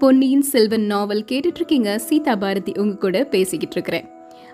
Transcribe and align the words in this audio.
பொன்னியின் 0.00 0.42
செல்வன் 0.42 0.82
நாவல் 0.82 1.24
கேட்டுட்டு 1.32 1.54
இருக்கீங்க 1.54 1.98
சீதா 1.98 2.36
பாரதி 2.36 2.72
உங்க 2.76 2.96
கூட 2.96 3.24
பேசிக்கிட்டு 3.24 3.74
இருக்கிறேன் 3.74 4.10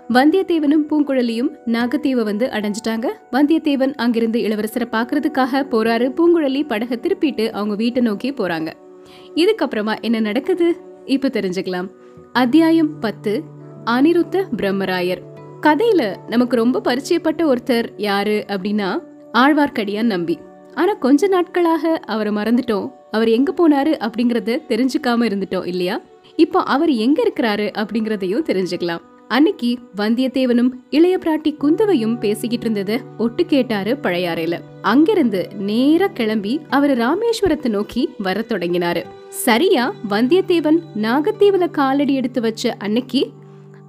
வந்தியத்தேவனும் 0.09 0.87
பூங்குழலியும் 0.91 1.50
நாகத்தீவை 1.66 2.22
வந்து 2.22 2.46
அடைஞ்சிட்டாங்க. 2.46 3.07
வந்தியத்தேவன் 3.32 3.95
அங்கிருந்து 3.95 4.40
இளவரசரை 4.40 4.85
பார்க்கறதுக்காக 4.93 5.62
போறாரு. 5.71 6.12
பூங்குழலி 6.16 6.66
படகை 6.66 6.98
திருப்பிட்டு 7.02 7.51
அவங்க 7.51 7.74
வீட்டை 7.74 8.02
நோக்கி 8.02 8.32
போறாங்க. 8.32 8.73
இதுக்கப்புறமா 9.34 10.01
என்ன 10.01 10.20
நடக்குது? 10.20 10.77
இப்ப 11.05 11.29
தெரிஞ்சுக்கலாம். 11.29 11.88
அத்தியாயம் 12.33 12.98
பத்து 12.98 13.42
அனிருத்த 13.84 14.45
பிரம்மராயர். 14.56 15.23
கதையில 15.62 16.16
நமக்கு 16.27 16.56
ரொம்ப 16.56 16.80
பரிச்சயப்பட்ட 16.84 17.55
ஒருத்தர் 17.55 17.88
யாரு 17.97 18.45
அப்படின்னா 18.48 19.02
ஆழ்வார்க்கடியான் 19.33 20.02
நம்பி. 20.02 20.38
ஆனா 20.74 20.92
கொஞ்ச 20.92 21.27
நாட்களாக 21.27 21.97
அவரை 21.97 22.33
மறந்துட்டோம். 22.33 22.91
அவர் 23.16 23.30
எங்க 23.38 23.51
போனாரு 23.59 23.93
அப்படிங்கறத 24.06 24.61
தெரிஞ்சுக்காம 24.70 25.27
இருந்துட்டோம் 25.29 25.69
இல்லையா? 25.73 25.97
இப்போ 26.45 26.61
அவர் 26.74 26.93
எங்க 27.05 27.19
இருக்கிறாரு 27.24 27.66
அப்படிங்கறதையும் 27.83 28.48
தெரிஞ்சுக்கலாம். 28.48 29.05
அன்னைக்கு 29.29 29.69
வந்தியத்தேவனும் 29.97 30.69
இளைய 30.91 31.15
பிராட்டி 31.23 31.51
குந்தவையும் 31.62 32.19
பேசிக்கிட்டு 32.19 32.66
இருந்தத 32.66 32.98
ஒட்டு 33.19 33.43
கேட்டாரு 33.47 33.93
பழையாறையில. 34.02 34.57
அங்கிருந்து 34.83 35.41
நேரா 35.69 36.09
கிளம்பி 36.19 36.52
அவர் 36.77 36.93
ராமேஸ்வரத்தை 36.98 37.69
நோக்கி 37.69 38.02
வர 38.19 38.45
தொடங்கினாரு. 38.48 39.02
சரியா 39.46 39.85
வந்தியத்தேவன் 40.10 40.79
நாகத்தீவுல 41.07 41.66
காலடி 41.71 42.15
எடுத்து 42.15 42.41
வச்ச 42.41 42.74
அன்னைக்கு 42.79 43.23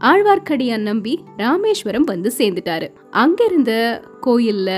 ஆழ்வார்க்கடியான் 0.09 0.87
நம்பி 0.89 1.13
ராமேஸ்வரம் 1.37 2.07
வந்து 2.13 2.31
சேர்ந்துட்டாரு. 2.37 2.87
அங்கிருந்த 3.23 3.71
கோயில்ல 4.25 4.71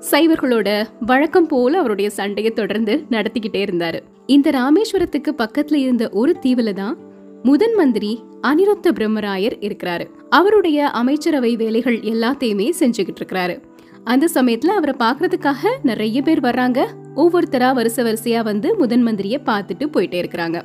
சைவர்களோட 0.00 0.88
வழக்கம் 1.00 1.46
போல 1.46 1.78
அவருடைய 1.78 2.10
சண்டையை 2.10 2.52
தொடர்ந்து 2.52 3.04
நடத்திக்கிட்டே 3.10 3.62
இருந்தாரு. 3.64 4.00
இந்த 4.26 4.50
ராமேஸ்வரத்துக்கு 4.50 5.30
பக்கத்துல 5.38 5.74
இருந்த 5.74 6.08
ஒரு 6.12 6.36
தீவுல 6.42 6.72
தான் 6.72 6.98
முதன் 7.42 7.74
மந்திரி 7.74 8.22
அனிருத்த 8.42 8.90
பிரம்மராயர் 8.90 9.56
இருக்கிறாரு. 9.60 10.10
அவருடைய 10.30 10.88
அமைச்சரவை 10.88 11.56
வேலைகள் 11.56 11.98
எல்லாத்தையுமே 12.00 12.70
செஞ்சுக்கிட்டு 12.78 13.20
இருக்கிறாரு. 13.20 13.62
அந்த 14.04 14.28
சமயத்துல 14.34 14.66
அவரை 14.66 14.94
பாக்குறதுக்காக 14.98 15.68
நிறைய 15.82 16.22
பேர் 16.22 16.40
வர்றாங்க. 16.40 16.86
ஒவ்வொருத்தரா 17.16 17.74
வரிசை 17.74 18.04
வரிசையா 18.04 18.42
வந்து 18.42 18.76
முதன் 18.76 19.06
மந்திரிய 19.06 19.38
பார்த்துட்டு 19.44 19.86
போயிட்டே 19.92 20.24
இருக்கிறாங்க. 20.24 20.62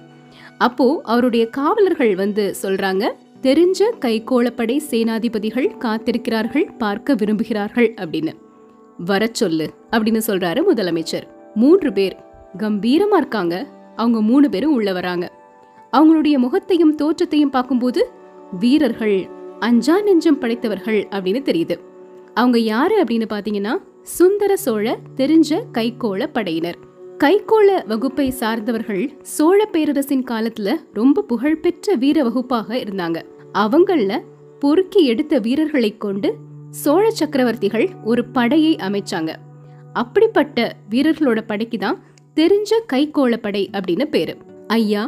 அப்போ 0.58 1.02
அவருடைய 1.04 1.50
காவலர்கள் 1.50 2.16
வந்து 2.16 2.56
சொல்றாங்க 2.62 3.12
தெரிஞ்ச 3.42 3.84
கைகோளப்படை 4.02 4.80
சேனாதிபதிகள் 4.90 5.70
காத்திருக்கிறார்கள் 5.80 6.78
பார்க்க 6.78 7.14
விரும்புகிறார்கள் 7.14 7.92
அப்படின்னு. 7.96 8.44
வர 8.98 9.30
சொல்லு 9.32 9.74
அப்படின்னு 9.92 10.22
சொல்றாரு 10.28 10.64
முதலமைச்சர். 10.74 11.24
மூன்று 11.56 11.94
பேர். 11.94 12.18
கம்பீரமா 12.58 13.16
இருக்காங்க. 13.18 13.68
அவங்க 13.96 14.22
மூணு 14.22 14.50
பேரும் 14.50 14.74
உள்ள 14.74 14.94
வராங்க. 14.94 15.32
அவங்களுடைய 15.92 16.38
முகத்தையும் 16.38 16.96
தோற்றத்தையும் 16.96 17.50
பார்க்கும்போது 17.50 18.12
வீரர்கள் 18.60 19.28
அஞ்சா 19.60 20.02
நெஞ்சம் 20.02 20.40
படைத்தவர்கள் 20.40 21.08
அப்படின்னு 21.12 21.42
தெரியுது. 21.42 21.80
அவங்க 22.34 22.60
யாரு 22.60 23.04
அப்படின்னு 23.04 23.26
பாத்தீங்கன்னா 23.30 23.78
சுந்தர 24.02 24.58
சோழ 24.58 24.98
தெரிஞ்ச 25.18 25.62
கைகோள 25.74 26.28
படையினர். 26.34 26.78
கைகோள 27.18 27.86
வகுப்பை 27.86 28.30
சார்ந்தவர்கள் 28.30 29.18
சோழ 29.22 29.66
பேரரசின் 29.66 30.24
காலத்துல 30.24 30.76
ரொம்ப 30.94 31.22
புகழ்பெற்ற 31.22 31.96
வீர 31.96 32.24
வகுப்பாக 32.24 32.76
இருந்தாங்க. 32.76 33.22
அவங்கள 33.54 34.20
பொறுக்கி 34.60 35.06
எடுத்த 35.06 35.40
வீரர்களை 35.40 35.98
கொண்டு 35.98 36.36
சோழ 36.82 37.06
சக்கரவர்த்திகள் 37.20 37.88
ஒரு 38.04 38.22
படையை 38.38 38.74
அமைச்சாங்க. 38.88 39.32
அப்படிப்பட்ட 39.94 40.66
வீரர்களோட 40.90 41.40
படைக்கு 41.48 41.78
தான் 41.78 42.00
தெரிஞ்ச 42.36 42.80
கைகோள 42.94 43.34
படை 43.38 43.64
அப்படின்னு 43.78 44.06
பேரு. 44.16 44.34
ஐயா 44.68 45.04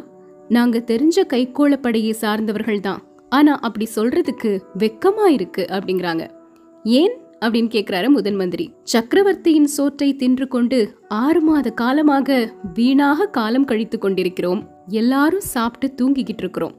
நாங்க 0.50 0.78
தெரிஞ்ச 0.92 1.24
கைகோள 1.34 1.74
படையை 1.86 2.14
சார்ந்தவர்கள் 2.22 2.80
தான். 2.80 3.02
ஆனா 3.30 3.54
அப்படி 3.68 3.86
சொல்றதுக்கு 3.96 4.52
வெக்கமா 4.84 5.26
இருக்கு 5.38 5.64
அப்படிங்கிறாங்க. 5.70 6.26
ஏன் 6.84 7.16
அப்படின்னு 7.46 7.70
கேக்குறாரு 7.74 8.08
முதன் 8.08 8.36
மந்திரி. 8.36 8.66
சக்கரவர்த்தியின் 8.94 9.70
சோற்றை 9.76 10.10
தின்று 10.16 10.48
கொண்டு 10.48 10.80
ஆறு 11.24 11.42
மாத 11.42 11.70
காலமாக 11.82 12.38
வீணாக 12.74 13.30
காலம் 13.38 13.66
கழித்து 13.66 13.98
கொண்டிருக்கிறோம். 13.98 14.62
எல்லாரும் 15.02 15.48
சாப்பிட்டு 15.56 15.88
தூங்கிக்கிட்டு 16.00 16.44
இருக்கிறோம். 16.46 16.76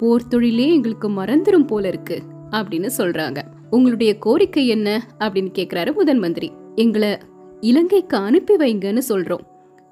போர் 0.00 0.28
தொழிலே 0.28 0.68
எங்களுக்கு 0.76 1.08
மறந்துரும் 1.10 1.66
போல 1.66 1.88
இருக்கு 1.88 2.18
அப்படின்னு 2.50 2.90
சொல்றாங்க. 2.98 3.40
உங்களுடைய 3.70 4.18
கோரிக்கை 4.18 4.66
என்ன 4.66 5.06
அப்படின்னு 5.18 5.50
கேக்குறாரு 5.58 5.94
முதன் 5.94 6.18
மந்திரி. 6.18 6.52
எங்களை 6.74 7.18
இலங்கைக்கு 7.60 8.16
அனுப்பி 8.16 8.56
வைங்கன்னு 8.56 9.00
சொல்றோம். 9.08 9.40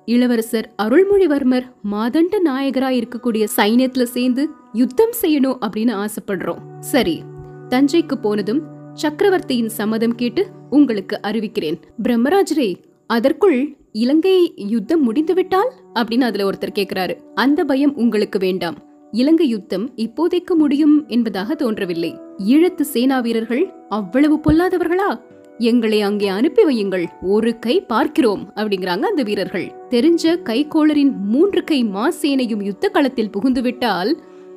இளவரசர் 0.05 0.75
அருள்மொழிவர்மர் 0.83 1.63
மாதண்ட 1.93 2.39
நாயகரா 2.45 2.91
இருக்கக்கூடிய 2.91 3.47
சைன்யத்துல 3.57 4.03
சேர்ந்து 4.03 4.49
யுத்தம் 4.73 5.11
செய்யணும் 5.23 5.59
அப்படின்னு 5.61 6.07
ஆசைப்படுறோம். 6.07 6.79
சரி 6.81 7.23
தஞ்சைக்கு 7.69 8.15
போனதும் 8.15 8.63
சக்கரவர்த்தியின் 8.95 9.69
சம்மதம் 9.69 10.15
கேட்டு 10.15 10.47
உங்களுக்கு 10.71 11.21
அறிவிக்கிறேன். 11.23 11.81
பிரம்மராஜரே 12.03 12.75
அதற்குள் 13.07 13.77
இலங்கை 13.93 14.53
யுத்தம் 14.57 15.03
முடிந்துவிட்டால்? 15.03 15.73
அப்படின்னு 15.95 16.21
அதுல 16.21 16.51
ஒருத்தர் 16.51 16.77
கேக்குறாரு. 16.79 17.21
அந்த 17.35 17.65
பயம் 17.65 17.97
உங்களுக்கு 17.97 18.39
வேண்டாம். 18.39 18.88
இலங்கை 19.11 19.49
யுத்தம் 19.49 19.91
இப்போதைக்கு 19.97 20.55
முடியும் 20.55 21.09
என்பதாக 21.09 21.55
தோன்றவில்லை. 21.55 22.19
ஈழத்து 22.39 22.81
சேனா 22.81 23.21
வீரர்கள் 23.21 23.75
அவ்வளவு 23.89 24.41
பொல்லாதவர்களா? 24.45 25.21
எங்களை 25.59 26.01
அங்கே 26.01 26.29
அனுப்பி 26.29 26.65
வையுங்கள். 26.65 27.05
ஒரு 27.23 27.59
கை 27.59 27.81
பார்க்கிறோம் 27.81 28.53
அப்படிங்கிறாங்க 28.55 29.01
அந்த 29.01 29.23
வீரர்கள். 29.23 29.75
தெரிஞ்ச 29.91 30.37
கைகோளரின் 30.45 31.17
மூன்று 31.17 31.65
கை 31.65 31.85
மாசேனையும் 31.85 32.63
யுத்த 32.63 32.89
களத்தில் 32.89 33.31
புகுந்துவிட்டால் 33.31 34.13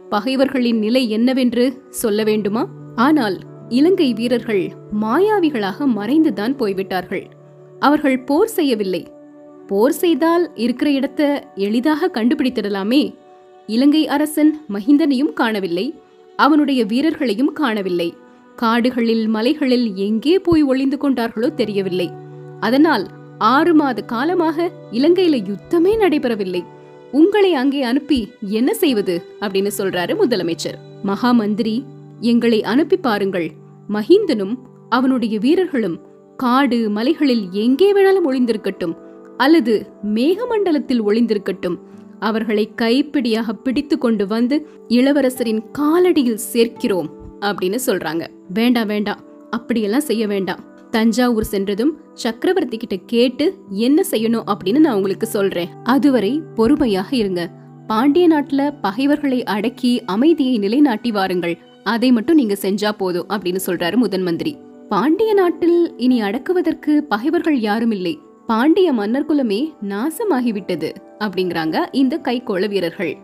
பகைவர்களின் 0.10 0.80
நிலை 0.80 1.10
என்னவென்று 1.10 1.84
சொல்ல 1.90 2.24
வேண்டுமா? 2.24 2.68
ஆனால் 2.96 3.38
இலங்கை 3.70 4.14
வீரர்கள் 4.14 4.72
மாயாவிகளாக 5.02 5.86
மறைந்துதான் 5.86 6.56
போய்விட்டார்கள். 6.56 7.26
அவர்கள் 7.80 8.20
போர் 8.20 8.48
செய்யவில்லை. 8.48 9.08
போர் 9.68 9.92
செய்தால் 9.92 10.52
இருக்கிற 10.56 10.92
இடத்தை 10.92 11.28
எளிதாக 11.56 12.12
கண்டுபிடித்திடலாமே. 12.14 13.14
இலங்கை 13.72 14.08
அரசன் 14.08 14.52
மஹிந்தனையும் 14.70 15.34
காணவில்லை. 15.34 15.86
அவனுடைய 16.36 16.86
வீரர்களையும் 16.86 17.54
காணவில்லை. 17.54 18.14
காடுகளில் 18.56 19.28
மலைகளில் 19.28 19.88
எங்கே 19.96 20.40
போய் 20.40 20.64
ஒளிந்து 20.64 20.98
கொண்டார்களோ 20.98 21.54
தெரியவில்லை. 21.54 22.08
அதனால் 22.60 23.06
ஆறு 23.38 23.74
மாத 23.74 24.02
காலமாக 24.02 24.72
இலங்கையில 24.92 25.38
யுத்தமே 25.50 25.94
நடைபெறவில்லை. 25.98 26.62
உங்களை 27.12 27.54
அங்கே 27.54 27.82
அனுப்பி 27.82 28.20
என்ன 28.42 28.74
செய்வது? 28.74 29.16
அப்படின்னு 29.42 29.72
சொல்றாரு 29.78 30.16
முதலமைச்சர். 30.24 30.78
மகா 31.04 31.32
மந்திரி 31.32 31.84
எங்களை 32.20 32.64
அனுப்பி 32.64 32.98
பாருங்கள். 32.98 33.52
மஹிந்தனும் 33.90 34.56
அவனுடைய 34.90 35.40
வீரர்களும் 35.40 35.98
காடு 36.38 36.90
மலைகளில் 36.90 37.46
எங்கே 37.52 37.90
வேணாலும் 37.94 38.28
ஒளிந்திருக்கட்டும். 38.28 38.96
அல்லது 39.38 39.74
மேகமண்டலத்தில் 40.14 41.06
ஒளிந்திருக்கட்டும். 41.06 41.78
அவர்களை 42.22 42.72
கைப்பிடியாக 42.82 43.54
பிடித்து 43.64 43.98
கொண்டு 43.98 44.28
வந்து 44.28 44.68
இளவரசரின் 44.88 45.62
காலடியில் 45.80 46.40
சேர்க்கிறோம் 46.54 47.10
அப்படின்னு 47.42 47.78
சொல்றாங்க. 47.86 48.28
வேண்டாம் 48.54 48.88
வேண்டாம். 48.88 49.20
அப்படியெல்லாம் 49.50 50.08
செய்ய 50.10 50.28
வேண்டாம். 50.28 50.60
தஞ்சாவூர் 50.92 51.44
சென்றதும் 51.44 51.98
சக்கரவர்த்தி 52.14 52.78
கிட்ட 52.78 52.96
கேட்டு 53.06 53.54
என்ன 53.70 54.04
செய்யணும் 54.12 54.44
அப்படின்னு 54.54 54.80
நான் 54.80 54.96
உங்களுக்கு 54.96 55.28
சொல்றேன். 55.28 55.70
அதுவரை 55.84 56.42
பொறுமையாக 56.56 57.16
இருங்க. 57.16 57.50
பாண்டிய 57.88 58.28
நாட்டுல 58.28 58.74
பகைவர்களை 58.82 59.44
அடக்கி 59.44 60.04
அமைதியை 60.06 60.58
நிலைநாட்டி 60.58 61.12
வாருங்கள். 61.12 61.58
அதை 61.84 62.12
மட்டும் 62.12 62.36
நீங்க 62.36 62.58
செஞ்சா 62.62 62.92
போதும் 62.92 63.28
அப்படின்னு 63.28 63.60
சொல்றாரு 63.66 63.96
முதன் 63.96 64.22
மந்திரி. 64.22 64.58
பாண்டிய 64.90 65.34
நாட்டில் 65.34 65.94
இனி 65.98 66.22
அடக்குவதற்கு 66.22 67.04
பகைவர்கள் 67.04 67.60
யாரும் 67.60 67.92
இல்லை. 67.92 68.20
பாண்டிய 68.48 68.94
மன்னர் 68.94 69.26
குலமே 69.26 69.74
நாசமாகிவிட்டது 69.90 70.92
அப்படிங்கிறாங்க 71.20 71.86
இந்த 71.92 72.20
கைகோள 72.24 72.70
வீரர்கள். 72.70 73.18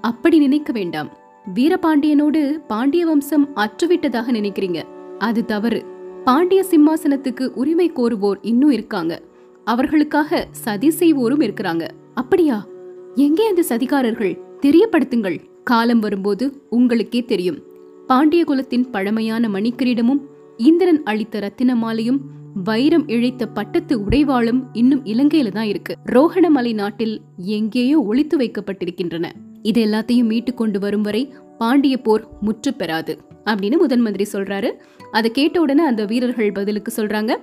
அப்படி 0.00 0.38
நினைக்க 0.38 0.72
வேண்டாம். 0.72 1.08
வீரபாண்டியனோடு 1.54 2.50
பாண்டிய 2.66 3.06
வம்சம் 3.06 3.48
அற்றுவிட்டதாக 3.56 4.26
நினைக்கிறீங்க. 4.30 4.82
அது 5.18 5.44
தவறு. 5.44 5.84
பாண்டிய 6.24 6.64
சிம்மாசனத்துக்கு 6.70 7.46
உரிமை 7.46 7.92
கோருவோர் 7.92 8.38
இன்னும் 8.42 8.70
இருக்காங்க. 8.70 9.20
அவர்களுக்காக 9.64 10.48
சதி 10.50 10.90
செய்வோரும் 10.90 11.40
இருக்கிறாங்க. 11.40 11.88
அப்படியா? 12.14 12.66
எங்கே 13.14 13.48
அந்த 13.48 13.62
சதிகாரர்கள்? 13.68 14.38
தெரியப்படுத்துங்கள். 14.60 15.40
காலம் 15.64 15.98
வரும்போது 15.98 16.62
உங்களுக்கே 16.70 17.24
தெரியும். 17.24 17.58
பாண்டிய 18.06 18.44
குலத்தின் 18.44 18.90
பழமையான 18.90 19.48
மணிக்கிரீடமும் 19.48 20.20
இந்திரன் 20.56 21.02
அளித்த 21.02 21.40
ரத்தின 21.40 21.74
மாலையும் 21.74 22.20
வைரம் 22.54 23.08
இழைத்த 23.08 23.46
பட்டத்து 23.46 24.00
உடைவாளும் 24.04 24.62
இன்னும் 24.72 25.04
இலங்கையில 25.04 25.48
தான் 25.48 25.66
இருக்கு. 25.66 25.96
ரோஹணமலை 26.06 26.74
நாட்டில் 26.74 27.20
எங்கேயோ 27.36 28.00
ஒளித்து 28.00 28.38
வைக்கப்பட்டிருக்கின்றன. 28.38 29.28
இது 29.62 29.86
எல்லாத்தையும் 29.86 30.30
மீட்டு 30.32 30.54
கொண்டு 30.54 30.78
வரும் 30.78 31.02
வரை 31.02 31.32
பாண்டிய 31.58 32.00
போர் 32.00 32.28
முற்று 32.40 32.74
பெறாது 32.74 33.18
அப்படின்னு 33.44 33.78
முதன் 33.78 34.00
மந்திரி 34.00 34.26
சொல்றாரு. 34.32 34.70
அதை 35.12 35.30
கேட்ட 35.30 35.60
உடனே 35.60 35.84
அந்த 35.84 36.04
வீரர்கள் 36.04 36.52
பதிலுக்கு 36.52 36.92
சொல்றாங்க 36.96 37.34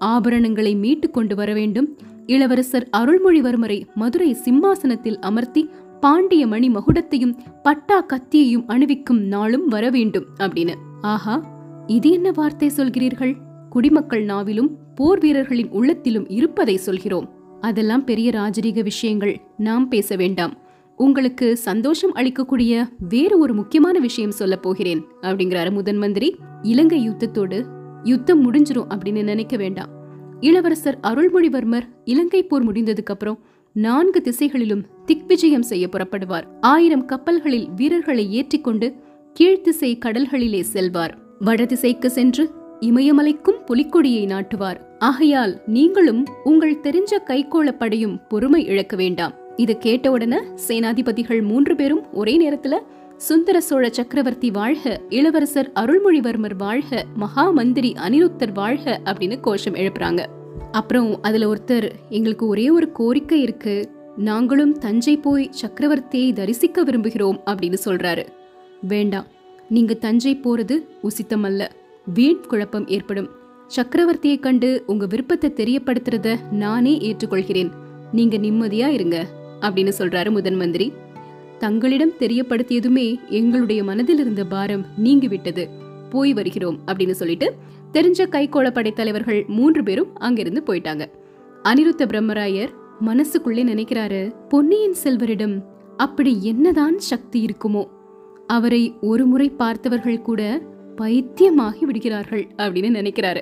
ஆபரணங்களை 0.00 0.78
மீட்டு 0.78 1.10
கொண்டு 1.10 1.34
வர 1.34 1.52
வேண்டும். 1.52 1.98
இளவரசர் 2.26 2.88
அருள்மொழிவர்மரை 2.96 3.84
மதுரை 3.94 4.32
சிம்மாசனத்தில் 4.32 5.18
அமர்த்தி 5.18 5.68
பாண்டிய 6.00 6.46
மணி 6.46 6.68
மகுடத்தையும் 6.68 7.36
பட்டா 7.62 8.06
கத்தியையும் 8.06 8.66
அணிவிக்கும் 8.66 9.20
நாளும் 9.20 9.68
வர 9.68 9.90
வேண்டும் 9.90 10.24
அப்படின்னு. 10.38 10.74
ஆஹா 11.00 11.42
இது 11.86 12.10
என்ன 12.10 12.30
வார்த்தை 12.30 12.70
சொல்கிறீர்கள்? 12.76 13.34
குடிமக்கள் 13.72 14.24
நாவிலும் 14.24 14.68
போர் 14.94 15.18
வீரர்களின் 15.18 15.70
உள்ளத்திலும் 15.70 16.28
இருப்பதை 16.28 16.76
சொல்கிறோம். 16.76 17.28
அதெல்லாம் 17.60 18.04
பெரிய 18.04 18.30
ராஜரீக 18.30 18.82
விஷயங்கள். 18.82 19.40
நாம் 19.56 19.88
பேச 19.88 20.16
வேண்டாம். 20.16 20.58
உங்களுக்கு 20.96 21.56
சந்தோஷம் 21.56 22.14
அளிக்கக்கூடிய 22.14 22.88
வேறு 23.08 23.38
ஒரு 23.38 23.54
முக்கியமான 23.54 23.98
விஷயம் 23.98 24.30
சொல்ல 24.30 24.56
போகிறேன். 24.56 25.04
அப்படிங்கிறாரு 25.20 25.70
முதன் 25.70 25.96
மந்திரி. 25.96 26.36
இலங்கை 26.62 27.08
யுத்தத்தோடு 27.08 27.64
யுத்தம் 28.02 28.52
முடிஞ்சிரும் 28.52 28.86
அப்படின்னு 28.88 29.22
நினைக்க 29.22 29.56
வேண்டாம். 29.56 29.88
இளவரசர் 30.40 30.98
அருள்மொழிவர்மர் 31.02 31.88
இலங்கை 32.04 32.42
போர் 32.42 32.72
முடிந்ததுக்கு 32.72 33.12
அப்புறம் 33.12 33.38
நான்கு 33.72 34.20
திசைகளிலும் 34.20 34.86
திக்விஜயம் 35.06 35.62
செய்ய 35.62 35.88
புறப்படுவார். 35.88 36.44
ஆயிரம் 36.60 37.04
கப்பல்களில் 37.04 37.68
வீரர்களை 37.76 38.32
ஏற்றிக்கொண்டு 38.32 38.94
கீழ்த்திசை 39.40 39.98
கடல்களிலே 39.98 40.60
செல்வார். 40.60 41.18
வடதிசைக்கு 41.40 42.10
சென்று 42.10 42.60
இமயமலைக்கும் 42.82 43.64
புலிக்கொடியை 43.66 44.26
நாட்டுவார். 44.26 44.80
ஆகையால் 44.98 45.62
நீங்களும் 45.66 46.26
உங்கள் 46.44 46.80
தெரிஞ்ச 46.82 47.18
கைகோளப்படையும் 47.26 48.20
பொறுமை 48.28 48.64
இழக்க 48.64 48.96
வேண்டாம். 48.96 49.32
இது 49.56 49.78
கேட்ட 49.78 50.10
உடனே 50.10 50.38
சேனாதிபதிகள் 50.68 51.42
மூன்று 51.42 51.76
பேரும் 51.76 52.12
ஒரே 52.12 52.50
நேரத்துல 52.50 52.78
சுந்தர 53.16 53.60
சோழ 53.60 53.90
சக்கரவர்த்தி 53.90 54.50
வாழ்க 54.50 55.00
இளவரசர் 55.08 55.72
அருள்மொழிவர்மர் 55.74 56.56
வாழ்க 56.58 57.04
மகா 57.14 57.50
மந்திரி 57.50 57.94
அனிருத்தர் 58.08 58.52
வாழ்க 58.54 59.00
அப்படின்னு 59.04 59.40
கோஷம் 59.40 59.74
எழுப்புறாங்க. 59.74 60.26
அப்புறம் 60.72 61.22
அதுல 61.22 61.54
ஒருத்தர் 61.54 61.90
எங்களுக்கு 62.08 62.46
ஒரே 62.46 62.70
ஒரு 62.70 62.92
கோரிக்கை 62.92 63.42
இருக்கு. 63.42 63.90
நாங்களும் 64.16 64.78
தஞ்சை 64.78 65.16
போய் 65.16 65.50
சக்கரவர்த்தியை 65.62 66.32
தரிசிக்க 66.32 66.84
விரும்புகிறோம் 66.84 67.40
அப்படின்னு 67.46 67.78
சொல்றாரு. 67.84 68.26
வேண்டாம். 68.82 69.26
நீங்க 69.68 69.94
தஞ்சை 69.94 70.40
போறது 70.42 70.86
உசித்தமல்ல. 71.02 71.68
வீண் 72.04 72.40
குழப்பம் 72.40 72.88
ஏற்படும். 72.88 73.28
சக்கரவர்த்தியை 73.76 74.40
கண்டு 74.40 74.82
உங்க 74.86 75.06
விருப்பத்தை 75.06 75.50
தெரியப்படுத்துறத 75.50 76.50
நானே 76.50 76.98
ஏற்றுக்கொள்கிறேன். 76.98 77.70
நீங்க 78.12 78.36
நிம்மதியா 78.36 78.86
இருங்க 78.86 79.26
அப்படின்னு 79.60 79.92
சொல்றாரு 79.98 80.30
முதன் 80.30 80.54
மந்திரி. 80.54 80.92
தங்களிடம் 81.58 82.12
தெரியப்படுத்தியதுமே 82.18 83.20
எங்களுடைய 83.28 83.84
மனதில் 83.84 84.18
இருந்த 84.18 84.44
பாரம் 84.44 84.86
நீங்கிவிட்டது 85.04 85.68
போய் 86.10 86.32
வருகிறோம் 86.32 86.78
அப்படின்னு 86.86 87.10
சொல்லிட்டு 87.10 87.54
தெரிஞ்ச 87.92 88.26
கைகோள 88.30 88.70
படைத்தலைவர்கள் 88.72 89.46
மூன்று 89.46 89.82
பேரும் 89.82 90.18
அங்கிருந்து 90.18 90.62
போயிட்டாங்க. 90.66 91.06
அனிருத்த 91.64 92.06
பிரம்மராயர் 92.06 92.68
மனசுக்குள்ளே 93.06 93.62
நினைக்கிறாரு 93.62 94.34
பொன்னியின் 94.48 94.94
செல்வரிடம் 95.04 95.62
அப்படி 95.96 96.38
என்னதான் 96.42 96.98
சக்தி 96.98 97.44
இருக்குமோ? 97.44 97.88
அவரை 98.46 98.94
ஒரு 99.00 99.26
முறை 99.26 99.48
பார்த்தவர்கள் 99.48 100.22
கூட 100.22 100.62
பைத்தியமாகி 100.96 101.84
விடுகிறார்கள் 101.84 102.46
அப்படின்னு 102.56 102.98
நினைக்கிறாரு. 103.00 103.40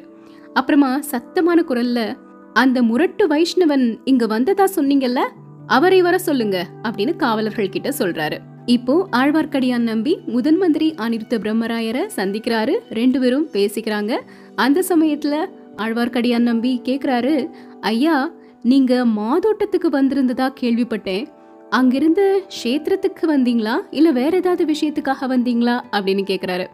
அப்புறமா 0.55 1.00
சத்தமான 1.11 1.62
குரல்ல 1.69 2.17
அந்த 2.52 2.82
முரட்டு 2.82 3.29
வைஷ்ணவன் 3.29 3.99
இங்க 4.05 4.26
வந்ததா 4.26 4.67
சொன்னீங்கல்ல? 4.76 5.20
அவரை 5.67 6.02
வர 6.02 6.19
சொல்லுங்க 6.19 6.67
அப்படின்னு 6.82 7.17
காவலர்கள் 7.17 7.69
கிட்ட 7.69 7.93
சொல்றாரு. 7.99 8.38
இப்போ 8.67 9.08
ஆழ்வார்க்கடியான் 9.12 9.79
நம்பி 9.79 10.19
முதன் 10.26 10.56
மந்திரி 10.56 10.94
அனிருத்த 10.99 11.38
பிரம்மராயரை 11.38 12.08
சந்திக்கிறாரு. 12.17 12.79
ரெண்டு 12.91 13.20
பேரும் 13.20 13.49
பேசிக்கிறாங்க. 13.52 14.20
அந்த 14.55 14.82
சமயத்துல 14.88 15.47
ஆழ்வார்க்கடியான் 15.76 16.38
நம்பி 16.38 16.81
கேக்குறாரு 16.85 17.50
ஐயா 17.81 18.31
நீங்க 18.62 19.05
மாதோட்டத்துக்கு 19.05 19.88
வந்திருந்ததா 19.91 20.52
கேள்விப்பட்டேன். 20.61 21.26
அங்கிருந்து 21.70 22.44
க்ஷேத்திரத்துக்கு 22.62 23.20
வந்தீங்களா? 23.29 23.73
இல்ல 23.91 24.11
வேற 24.11 24.37
ஏதாவது 24.37 24.64
விஷயத்துக்காக 24.64 25.25
வந்தீங்களா? 25.29 25.81
அப்படின்னு 25.93 26.23
கேக்குறாரு. 26.26 26.67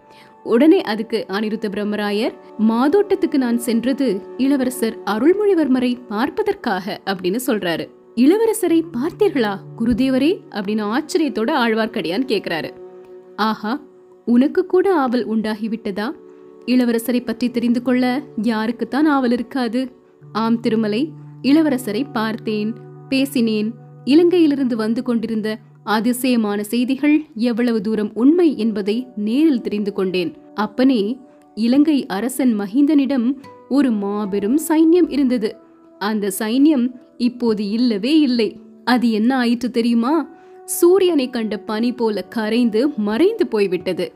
உடனே 0.47 0.81
அதுக்கு 0.81 1.25
அனிருத்த 1.29 1.69
பிரம்மராயர் 1.71 2.35
மாதோட்டத்துக்கு 2.59 3.37
நான் 3.37 3.59
சென்றது 3.59 4.21
இளவரசர் 4.37 4.99
அருள்மொழிவர்மரை 5.05 5.99
பார்ப்பதற்காக 6.09 7.01
அப்படின்னு 7.07 7.39
சொல்றாரு. 7.47 7.89
இளவரசரை 8.15 8.83
பார்த்தீர்களா 8.93 9.57
குருதேவரே? 9.79 10.31
அப்படின்னு 10.51 10.85
ஆச்சரியத்தோட 10.93 11.51
ஆழ்வார்க்கடியான் 11.65 12.27
கேக்குறாரு. 12.27 12.71
ஆஹா 13.37 13.81
உனக்கு 14.25 14.67
கூட 14.67 14.95
ஆவல் 14.95 15.29
உண்டாகிவிட்டதா? 15.29 16.13
இளவரசரை 16.67 17.25
பற்றி 17.25 17.51
தெரிந்து 17.51 17.83
கொள்ள 17.83 18.23
யாருக்குத்தான் 18.43 19.07
ஆவல் 19.07 19.33
இருக்காது? 19.33 19.89
ஆம் 20.33 20.61
திருமலை 20.61 21.13
இளவரசரை 21.43 22.05
பார்த்தேன் 22.13 22.75
பேசினேன் 23.09 23.73
இலங்கையிலிருந்து 24.05 24.75
வந்து 24.75 25.03
கொண்டிருந்த 25.03 25.59
அதிசயமான 25.87 26.63
செய்திகள் 26.65 27.17
எவ்வளவு 27.35 27.81
தூரம் 27.81 28.11
உண்மை 28.15 28.59
என்பதை 28.59 29.07
நேரில் 29.17 29.61
தெரிந்து 29.61 29.93
கொண்டேன். 29.93 30.33
அப்பனே 30.55 31.19
இலங்கை 31.55 32.07
அரசன் 32.07 32.53
மஹிந்தனிடம் 32.61 33.37
ஒரு 33.69 33.91
மாபெரும் 33.91 34.59
சைன்யம் 34.69 35.09
இருந்தது. 35.09 35.57
அந்த 35.99 36.33
சைன்யம் 36.39 36.87
இப்போது 37.17 37.69
இல்லவே 37.69 38.21
இல்லை. 38.21 38.61
அது 38.85 39.11
என்ன 39.11 39.37
ஆயிற்று 39.37 39.71
தெரியுமா? 39.71 40.15
சூரியனை 40.65 41.31
கண்ட 41.31 41.57
பனி 41.59 41.93
போல 41.93 42.23
கரைந்து 42.23 42.89
மறைந்து 42.89 43.47
போய்விட்டது. 43.47 44.13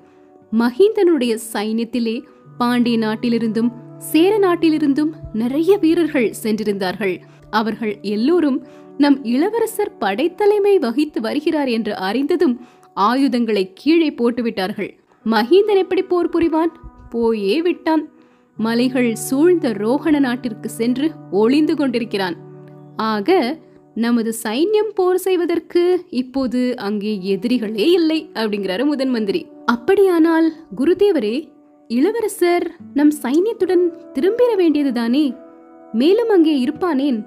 மஹிந்தனுடைய 0.52 1.38
சைன்யத்திலே 1.52 2.22
பாண்டிய 2.58 2.98
நாட்டிலிருந்தும் 2.98 3.70
சேர 3.98 4.38
நாட்டிலிருந்தும் 4.38 5.10
நிறைய 5.32 5.76
வீரர்கள் 5.76 6.34
சென்றிருந்தார்கள். 6.42 7.16
அவர்கள் 7.50 7.98
எல்லோரும் 8.02 8.66
நம் 9.02 9.16
இளவரசர் 9.24 9.96
படைத்தலைமை 10.00 10.74
வகித்து 10.78 11.20
வருகிறார் 11.20 11.68
என்று 11.68 11.92
அறிந்ததும் 12.08 12.56
ஆயுதங்களை 12.94 13.64
கீழே 13.72 14.08
போட்டுவிட்டார்கள். 14.10 14.90
மஹிந்தன் 15.24 15.80
எப்படி 15.82 16.02
போர் 16.02 16.28
புரிவான்? 16.28 16.72
போயே 17.10 17.62
விட்டான். 17.62 18.02
மலைகள் 18.56 19.10
சூழ்ந்த 19.14 19.68
ரோகண 19.82 20.18
நாட்டிற்கு 20.18 20.68
சென்று 20.68 21.06
ஒளிந்து 21.30 21.74
கொண்டிருக்கிறான். 21.76 22.36
ஆக 22.96 23.58
நமது 23.94 24.30
சைன்யம் 24.42 24.92
போர் 24.94 25.20
செய்வதற்கு 25.26 25.82
இப்போது 26.10 26.60
அங்கே 26.76 27.12
எதிரிகளே 27.34 27.86
இல்லை 27.98 28.18
அப்படிங்கிறாரு 28.34 28.84
முதன் 28.84 29.10
மந்திரி. 29.10 29.40
அப்படியானால் 29.66 30.48
குருதேவரே 30.76 31.36
இளவரசர் 31.88 32.66
நம் 32.94 33.12
சைன்யத்துடன் 33.22 33.84
திரும்பிட 34.14 34.50
வேண்டியதுதானே? 34.56 35.24
மேலும் 35.92 36.28
அங்கே 36.28 36.54
இருப்பானேன்? 36.64 37.18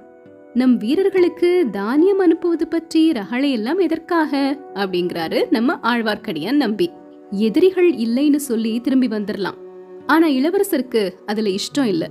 நம் 0.54 0.78
வீரர்களுக்கு 0.78 1.66
தானியம் 1.72 2.20
அனுப்புவது 2.20 2.68
பற்றி 2.68 3.12
ரகளை 3.12 3.52
எல்லாம் 3.52 3.80
எதற்காக? 3.80 4.58
அப்படிங்கிறாரு 4.74 5.46
நம்ம 5.50 5.80
ஆழ்வார்க்கடியான் 5.82 6.56
நம்பி. 6.56 6.92
எதிரிகள் 7.32 7.94
இல்லைன்னு 7.94 8.36
சொல்லி 8.36 8.80
திரும்பி 8.80 9.08
வந்துடலாம் 9.08 9.58
ஆனா 10.06 10.28
இளவரசருக்கு 10.28 11.12
அதுல 11.26 11.50
இஷ்டம் 11.50 11.84
இல்ல. 11.84 12.08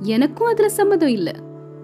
எனக்கும் 0.00 0.46
அதுல 0.46 0.68
சம்மதம் 0.68 1.08
இல்ல. 1.08 1.32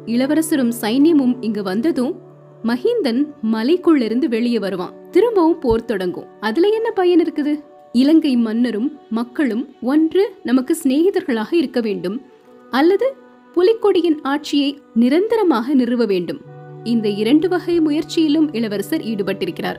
இளவரசரும் 0.07 0.73
சைன்யமும் 0.81 1.37
இங்க 1.41 1.63
வந்ததும் 1.63 2.21
மஹிந்தன் 2.65 3.27
மலைக்குள்ளிருந்து 3.53 4.27
வெளியே 4.29 4.59
வருவான். 4.59 4.93
திரும்பவும் 5.11 5.59
போர் 5.59 5.85
தொடங்கும். 5.85 6.27
அதுல 6.41 6.69
என்ன 6.69 6.91
பயன் 6.91 7.21
இருக்குது? 7.21 7.59
இலங்கை 7.93 8.37
மன்னரும் 8.37 8.99
மக்களும் 9.11 9.75
ஒன்று 9.83 10.35
நமக்கு 10.43 10.77
சிநேகிதர்களாக 10.83 11.53
இருக்க 11.53 11.81
வேண்டும். 11.81 12.23
அல்லது 12.71 13.17
புலிக்கொடியின் 13.55 14.19
ஆட்சியை 14.23 14.81
நிரந்தரமாக 14.95 15.75
நிறுவ 15.75 16.05
வேண்டும். 16.07 16.41
இந்த 16.85 17.09
இரண்டு 17.09 17.49
வகை 17.49 17.81
முயற்சியிலும் 17.81 18.49
இளவரசர் 18.53 19.01
ஈடுபட்டிருக்கிறார். 19.01 19.77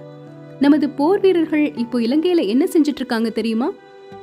நமது 0.60 0.90
போர் 0.90 1.20
வீரர்கள் 1.20 1.76
இப்போ 1.76 2.00
இலங்கையில 2.00 2.48
என்ன 2.48 2.66
செஞ்சிட்டு 2.66 2.96
இருக்காங்க 2.96 3.30
தெரியுமா? 3.30 3.72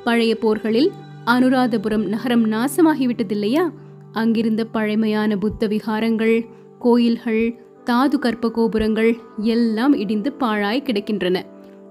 பழைய 0.03 0.35
போர்களில் 0.35 0.91
அனுராதபுரம் 1.25 2.05
நகரம் 2.07 2.51
நாசமாகிவிட்டது 2.51 3.31
இல்லையா 3.31 3.71
அங்கிருந்த 4.11 4.65
பழமையான 4.65 5.37
புத்த 5.37 5.67
விகாரங்கள் 5.67 6.45
கோயில்கள் 6.79 7.59
தாது 7.83 8.19
கற்ப 8.19 8.51
கோபுரங்கள் 8.51 9.17
எல்லாம் 9.37 9.93
இடிந்து 9.93 10.31
பாழாய் 10.31 10.83
கிடக்கின்றன. 10.85 11.41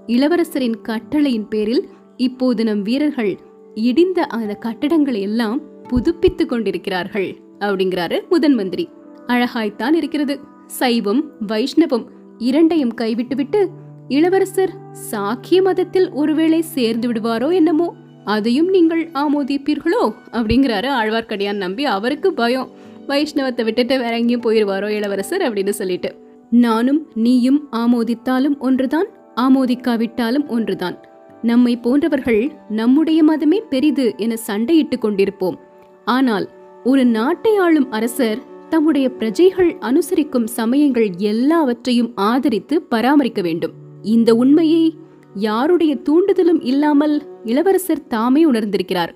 இளவரசரின் 0.07 0.81
கட்டளையின் 0.83 1.49
பேரில் 1.49 1.89
இப்போது 2.17 2.65
நம் 2.65 2.83
வீரர்கள் 2.83 3.39
இடிந்த 3.75 4.19
அந்த 4.19 4.59
கட்டடங்களை 4.61 5.21
எல்லாம் 5.21 5.61
புதுப்பித்துக் 5.89 6.49
கொண்டிருக்கிறார்கள். 6.49 7.37
அப்படிங்கிறாரு 7.61 8.29
முதன் 8.29 8.55
மந்திரி. 8.55 8.89
அழகாய்த்தான் 9.27 9.95
இருக்கிறது. 9.95 10.41
சைவம் 10.67 11.23
வைஷ்ணவம் 11.47 12.05
இரண்டையும் 12.39 12.95
கைவிட்டுவிட்டு 12.95 13.69
இளவரசர் 14.09 14.71
சாக்கிய 15.11 15.63
மதத்தில் 15.63 16.11
ஒருவேளை 16.13 16.61
சேர்ந்து 16.61 17.13
விடுவாரோ 17.13 17.53
என்னமோ 17.53 17.95
அதையும் 18.25 18.69
நீங்கள் 18.69 19.11
ஆமோதிப்பீர்களோ? 19.11 20.15
அப்படிங்கிறாரு 20.33 20.89
ஆழ்வார்க்கடியான் 21.01 21.63
நம்பி. 21.65 21.85
அவருக்கு 21.85 22.33
பயம். 22.33 22.69
வைஷ்ணவத்தை 23.09 23.65
விட்டுட்டு 23.65 23.99
வேற 23.99 24.19
எங்கேயும் 24.19 24.43
போயிருவாரோ 24.43 24.89
இளவரசர் 24.89 25.43
அப்படின்னு 25.43 25.69
சொல்லிட்டு. 25.69 26.11
நானும் 26.51 27.07
நீயும் 27.15 27.69
ஆமோதித்தாலும் 27.73 28.59
ஒன்றுதான் 28.59 29.07
ஆமோதிக்காவிட்டாலும் 29.37 30.47
ஒன்றுதான். 30.47 30.97
நம்மை 31.43 31.77
போன்றவர்கள் 31.77 32.51
நம்முடைய 32.69 33.21
மதமே 33.25 33.59
பெரிது 33.71 34.15
என 34.17 34.35
சண்டையிட்டுக் 34.47 35.03
கொண்டிருப்போம். 35.03 35.57
ஆனால் 36.05 36.49
ஒரு 36.85 37.05
நாட்டை 37.05 37.57
ஆளும் 37.57 37.91
அரசர் 37.91 38.39
தம்முடைய 38.69 39.11
பிரஜைகள் 39.11 39.77
அனுசரிக்கும் 39.81 40.45
சமயங்கள் 40.45 41.11
எல்லாவற்றையும் 41.17 42.13
ஆதரித்து 42.15 42.83
பராமரிக்க 42.83 43.43
வேண்டும். 43.43 43.73
இந்த 44.03 44.35
உண்மையை 44.35 44.95
யாருடைய 45.35 45.95
தூண்டுதலும் 45.95 46.63
இல்லாமல் 46.63 47.23
இளவரசர் 47.45 48.07
தாமே 48.07 48.51
உணர்ந்திருக்கிறார். 48.51 49.15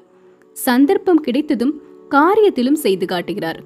சந்தர்ப்பம் 0.52 1.20
கிடைத்ததும் 1.20 1.80
காரியத்திலும் 2.10 2.72
செய்து 2.72 3.06
காட்டுகிறார். 3.06 3.62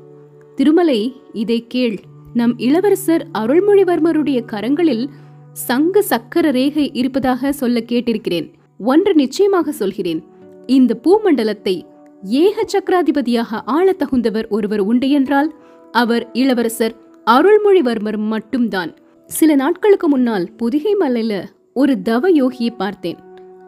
திருமலை 0.55 1.21
இதை 1.33 1.65
கேள். 1.67 1.99
நம் 2.35 2.59
இளவரசர் 2.59 3.27
அருள்மொழிவர்மருடைய 3.39 4.45
கரங்களில் 4.53 5.07
சங்க 5.53 6.03
சக்கர 6.03 6.51
ரேகை 6.51 6.91
இருப்பதாக 6.93 7.53
சொல்ல 7.53 7.83
கேட்டிருக்கிறேன். 7.89 8.53
ஒன்று 8.79 9.15
நிச்சயமாக 9.15 9.73
சொல்கிறேன். 9.73 10.25
இந்த 10.67 11.01
பூமண்டலத்தை 11.05 11.83
ஏக 12.23 12.67
சக்கராதிபதியாக 12.73 13.61
ஆள 13.65 13.95
தகுந்தவர் 13.99 14.49
ஒருவர் 14.49 14.81
உண்டு 14.81 15.11
என்றால் 15.11 15.55
அவர் 15.93 16.31
இளவரசர் 16.33 16.97
அருள்மொழிவர்மர் 17.27 18.17
மட்டும்தான். 18.17 18.95
சில 19.27 19.55
நாட்களுக்கு 19.55 20.09
முன்னால் 20.09 20.53
புதிகை 20.57 20.97
மலையில 21.01 21.45
ஒரு 21.75 22.03
தவ 22.03 22.31
யோகியை 22.31 22.77
பார்த்தேன். 22.77 23.17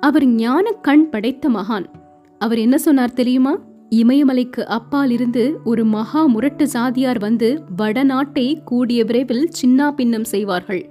அவர் 0.00 0.26
ஞான 0.26 0.70
கண் 0.70 1.08
படைத்த 1.08 1.48
மகான். 1.48 1.84
அவர் 2.38 2.58
என்ன 2.58 2.78
சொன்னார் 2.78 3.12
தெரியுமா? 3.12 3.58
இமயமலைக்கு 3.90 4.60
அப்பால் 4.60 5.10
இருந்து 5.10 5.58
ஒரு 5.64 5.84
மகா 5.84 6.26
முரட்டு 6.26 6.68
சாதியார் 6.68 7.18
வந்து 7.18 7.62
வடநாட்டை 7.78 8.54
கூடிய 8.64 9.04
விரைவில் 9.04 9.48
சின்னா 9.62 9.90
பின்னம் 9.90 10.24
செய்வார்கள். 10.24 10.90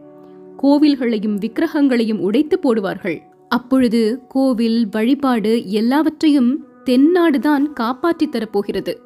கோவில்களையும் 0.63 1.35
விக்கிரகங்களையும் 1.35 2.19
உடைத்து 2.19 2.59
போடுவார்கள். 2.63 3.17
அப்பொழுது 3.47 4.21
கோவில் 4.27 4.87
வழிபாடு 4.91 5.69
எல்லாவற்றையும் 5.69 6.65
தென்னாடுதான் 6.89 7.73
காப்பாற்றித் 7.73 8.35
தரப்போகிறது. 8.35 8.97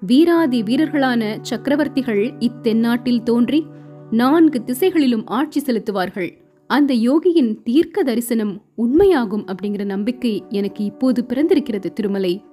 வீராதி 0.00 0.62
வீரர்களான 0.62 1.38
சக்கரவர்த்திகள் 1.50 2.32
இத்தென்னாட்டில் 2.38 3.22
தோன்றி 3.22 3.66
நான்கு 4.10 4.64
திசைகளிலும் 4.64 5.26
ஆட்சி 5.26 5.60
செலுத்துவார்கள். 5.60 6.30
அந்த 6.66 6.94
யோகியின் 6.94 7.62
தீர்க்க 7.62 8.02
தரிசனம் 8.02 8.62
உண்மையாகும் 8.78 9.44
அப்படிங்கிற 9.52 9.84
நம்பிக்கை 9.84 10.44
எனக்கு 10.48 10.84
இப்போது 10.84 11.24
பிறந்திருக்கிறது 11.24 11.92
திருமலை 11.92 12.44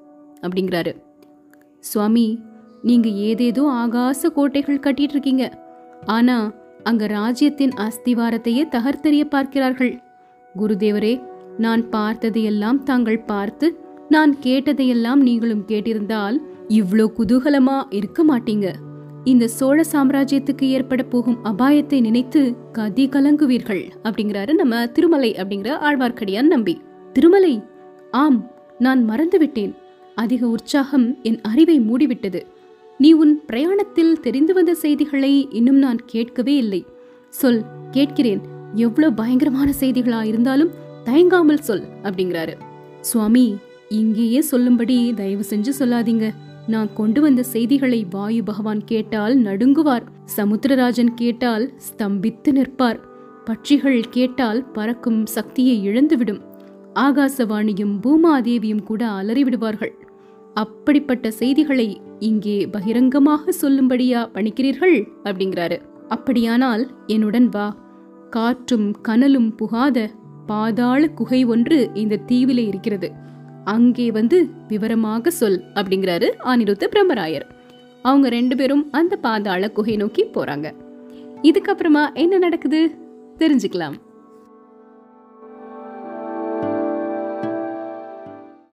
அப்படிங்கிறாரு. 0.41 0.95
சுவாமி 1.79 2.39
நீங்க 2.81 3.09
ஏதேதோ 3.09 3.63
ஆகாச 3.63 4.29
கோட்டைகள் 4.29 4.79
கட்டிட்டு 4.79 4.99
இருக்கீங்க 4.99 5.63
ஆனா 6.05 6.53
அங்க 6.83 7.07
ராஜ்யத்தின் 7.07 7.69
அஸ்திவாரத்தையே 7.69 8.63
தகர்த்தெறிய 8.71 9.23
பார்க்கிறார்கள். 9.23 9.99
குருதேவரே 10.55 11.23
நான் 11.57 11.83
பார்த்ததையெல்லாம் 11.89 12.83
தாங்கள் 12.83 13.19
பார்த்து 13.19 13.85
நான் 14.09 14.33
கேட்டதையெல்லாம் 14.43 15.21
நீங்களும் 15.21 15.63
கேட்டிருந்தால் 15.67 16.35
இவ்ளோ 16.67 17.05
குதூகலமா 17.17 17.77
இருக்க 17.89 18.19
மாட்டீங்க. 18.23 18.67
இந்த 19.23 19.45
சோழ 19.47 19.77
சாம்ராஜ்யத்துக்கு 19.91 20.65
ஏற்பட 20.69 21.03
போகும் 21.03 21.39
அபாயத்தை 21.43 21.99
நினைத்து 22.01 22.41
கதி 22.71 23.05
கலங்குவீர்கள் 23.07 23.83
அப்படிங்கிறாரு 24.03 24.53
நம்ம 24.53 24.83
திருமலை 24.87 25.31
அப்படிங்கிற 25.33 25.71
ஆழ்வார்க்கடியான் 25.79 26.51
நம்பி. 26.53 26.75
திருமலை 27.13 27.53
ஆம் 28.11 28.39
நான் 28.77 29.01
மறந்துவிட்டேன். 29.09 29.73
அதிக 30.15 30.41
உற்சாகம் 30.47 31.07
என் 31.23 31.39
அறிவை 31.41 31.77
மூடிவிட்டது. 31.79 32.41
நீ 32.99 33.13
உன் 33.13 33.33
பிரயாணத்தில் 33.45 34.19
தெரிந்து 34.19 34.53
வந்த 34.53 34.73
செய்திகளை 34.75 35.33
இன்னும் 35.51 35.77
நான் 35.77 35.99
கேட்கவே 36.05 36.55
இல்லை. 36.55 36.81
சொல் 37.33 37.61
கேட்கிறேன். 37.91 38.41
எவ்வளவு 38.75 39.13
பயங்கரமான 39.13 39.69
செய்திகளா 39.79 40.23
இருந்தாலும் 40.23 40.73
தயங்காமல் 41.03 41.65
சொல் 41.67 41.85
அப்படிங்கிறாரு. 42.03 42.55
சுவாமி 43.01 43.47
இங்கேயே 43.89 44.41
சொல்லும்படி 44.41 45.13
தயவு 45.13 45.43
செஞ்சு 45.49 45.71
சொல்லாதீங்க. 45.79 46.33
நான் 46.67 46.89
கொண்டு 46.93 47.21
வந்த 47.21 47.43
செய்திகளை 47.43 48.07
வாயு 48.09 48.43
பகவான் 48.43 48.83
கேட்டால் 48.83 49.37
நடுங்குவார். 49.37 50.01
சமுத்திரராஜன் 50.37 51.13
கேட்டால் 51.15 51.71
ஸ்தம்பித்து 51.77 52.51
நிற்பார். 52.51 52.99
பட்சிகள் 53.45 54.03
கேட்டால் 54.09 54.65
பறக்கும் 54.65 55.25
சக்தியை 55.25 55.87
இழந்துவிடும். 55.87 56.41
ஆகாசவாணியும் 56.95 57.99
பூமாதேவியும் 58.01 58.83
கூட 58.83 59.05
அலறிவிடுவார்கள். 59.05 59.91
அப்படிப்பட்ட 60.53 61.31
செய்திகளை 61.31 62.01
இங்கே 62.19 62.67
பகிரங்கமாக 62.67 63.51
சொல்லும்படியா 63.61 64.29
பணிக்கிறீர்கள்? 64.33 65.07
அப்படிங்கிறாரு. 65.23 65.81
அப்படியானால் 66.07 66.91
என்னுடன் 67.07 67.49
வா. 67.49 67.75
காற்றும் 68.29 69.01
கனலும் 69.01 69.55
புகாத 69.55 70.11
பாதாள 70.45 71.07
குகை 71.07 71.43
ஒன்று 71.43 71.89
இந்த 71.93 72.19
தீவிலே 72.27 72.67
இருக்கிறது. 72.67 73.11
அங்கே 73.67 74.11
வந்து 74.11 74.37
விவரமாக 74.67 75.29
சொல் 75.29 75.63
அப்படிங்கிறாரு 75.75 76.27
அனிருத்த 76.43 76.85
பிரம்மராயர். 76.91 77.47
அவங்க 78.01 78.29
ரெண்டு 78.29 78.55
பேரும் 78.55 78.87
அந்த 78.91 79.15
பாதாள 79.15 79.69
குகை 79.69 79.95
நோக்கி 79.95 80.23
போறாங்க. 80.25 80.67
இதுக்கப்புறமா 81.41 82.13
என்ன 82.13 82.37
நடக்குது? 82.37 82.91
தெரிஞ்சுக்கலாம். 83.37 83.97